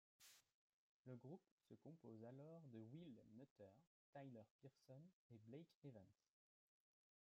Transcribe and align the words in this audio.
Le 1.05 1.15
groupe 1.15 1.45
se 1.69 1.75
compose 1.75 2.23
alors 2.23 2.61
de 2.71 2.79
Will 2.79 3.13
Nutter, 3.37 3.69
Tyler 4.11 4.41
Peerson, 4.59 4.99
et 5.29 5.37
Blake 5.45 5.77
Evans. 5.83 6.09